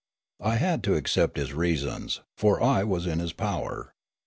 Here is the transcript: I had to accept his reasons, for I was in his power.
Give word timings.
I 0.41 0.55
had 0.55 0.81
to 0.85 0.95
accept 0.95 1.37
his 1.37 1.53
reasons, 1.53 2.21
for 2.35 2.59
I 2.59 2.83
was 2.83 3.05
in 3.05 3.19
his 3.19 3.33
power. 3.33 3.93